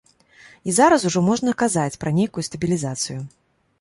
[0.71, 3.19] І зараз ужо можна казаць пра нейкую стабілізацыю.